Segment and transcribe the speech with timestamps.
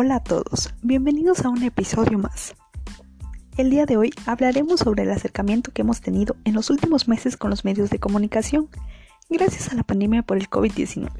[0.00, 2.54] Hola a todos, bienvenidos a un episodio más.
[3.56, 7.36] El día de hoy hablaremos sobre el acercamiento que hemos tenido en los últimos meses
[7.36, 8.68] con los medios de comunicación,
[9.28, 11.10] gracias a la pandemia por el COVID-19.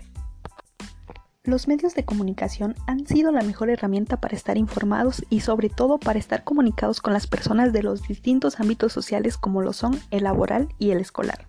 [1.43, 5.99] Los medios de comunicación han sido la mejor herramienta para estar informados y sobre todo
[5.99, 10.23] para estar comunicados con las personas de los distintos ámbitos sociales como lo son el
[10.23, 11.48] laboral y el escolar.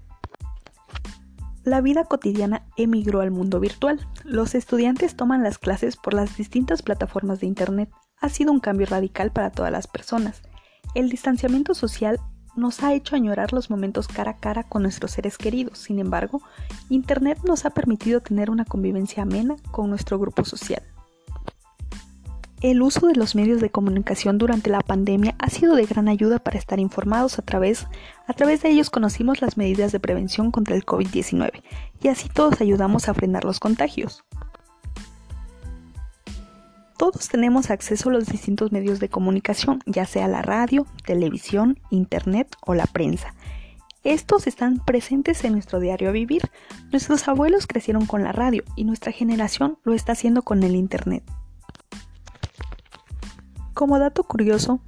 [1.63, 3.99] La vida cotidiana emigró al mundo virtual.
[4.23, 7.89] Los estudiantes toman las clases por las distintas plataformas de Internet.
[8.21, 10.41] Ha sido un cambio radical para todas las personas.
[10.95, 12.19] El distanciamiento social
[12.55, 15.79] nos ha hecho añorar los momentos cara a cara con nuestros seres queridos.
[15.79, 16.41] Sin embargo,
[16.89, 20.83] Internet nos ha permitido tener una convivencia amena con nuestro grupo social.
[22.61, 26.39] El uso de los medios de comunicación durante la pandemia ha sido de gran ayuda
[26.39, 27.87] para estar informados a través,
[28.27, 31.63] a través de ellos conocimos las medidas de prevención contra el COVID-19
[32.01, 34.25] y así todos ayudamos a frenar los contagios.
[36.97, 42.53] Todos tenemos acceso a los distintos medios de comunicación, ya sea la radio, televisión, internet
[42.65, 43.35] o la prensa.
[44.03, 46.41] Estos están presentes en nuestro diario vivir.
[46.91, 51.23] Nuestros abuelos crecieron con la radio y nuestra generación lo está haciendo con el internet.
[53.79, 54.81] Como dato curioso,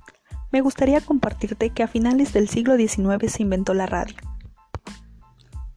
[0.51, 4.17] me gustaría compartirte que a finales del siglo XIX se inventó la radio.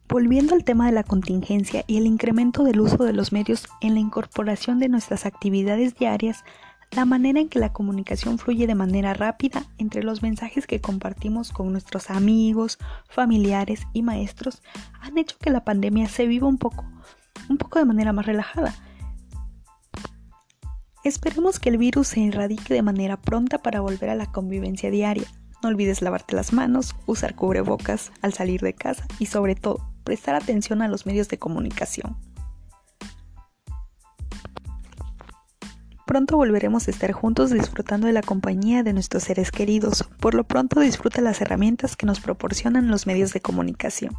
[0.08, 3.94] Volviendo al tema de la contingencia y el incremento del uso de los medios en
[3.94, 6.42] la incorporación de nuestras actividades diarias,
[6.90, 11.52] la manera en que la comunicación fluye de manera rápida entre los mensajes que compartimos
[11.52, 12.78] con nuestros amigos,
[13.08, 14.60] familiares y maestros
[15.00, 16.84] han hecho que la pandemia se viva un poco,
[17.48, 18.74] un poco de manera más relajada
[21.04, 25.26] Esperemos que el virus se erradique de manera pronta para volver a la convivencia diaria.
[25.62, 30.34] No olvides lavarte las manos, usar cubrebocas al salir de casa y sobre todo, prestar
[30.34, 32.16] atención a los medios de comunicación.
[36.06, 40.08] Pronto volveremos a estar juntos disfrutando de la compañía de nuestros seres queridos.
[40.20, 44.14] Por lo pronto disfruta las herramientas que nos proporcionan los medios de comunicación.